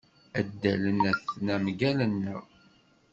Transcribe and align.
Adalen 0.39 0.99
aten-a 1.11 1.55
mgal-nneɣ. 1.65 2.41